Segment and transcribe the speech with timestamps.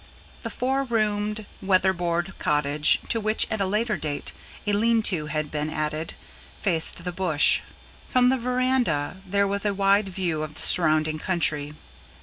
[0.41, 4.33] The four roomed, weatherboard cottage, to which at a later date
[4.65, 6.15] a lean to had been added,
[6.59, 7.59] faced the bush:
[8.09, 11.73] from the verandah there was a wide view of the surrounding country.